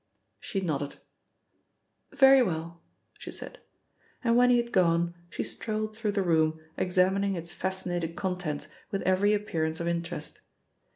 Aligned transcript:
She 0.39 0.61
nodded. 0.61 0.95
"Very 2.11 2.41
well," 2.41 2.81
she 3.19 3.31
said, 3.31 3.59
and 4.23 4.35
when 4.35 4.49
he 4.49 4.57
had 4.57 4.71
gone, 4.71 5.13
she 5.29 5.43
strolled 5.43 5.95
through 5.95 6.13
the 6.13 6.23
room 6.23 6.59
examining 6.75 7.35
its 7.35 7.53
fascinating 7.53 8.15
contents 8.15 8.67
with 8.89 9.03
every 9.03 9.31
appearance 9.35 9.79
of 9.79 9.87
interest. 9.87 10.41